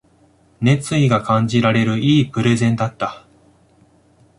[0.61, 3.23] 熱意が感じられる良いプレゼンだった